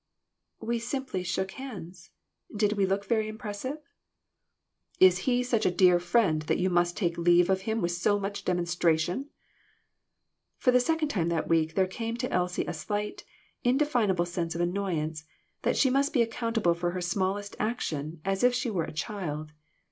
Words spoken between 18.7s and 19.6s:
were a child.